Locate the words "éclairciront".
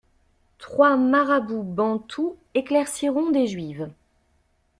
2.55-3.29